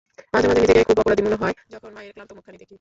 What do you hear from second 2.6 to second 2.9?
দেখি।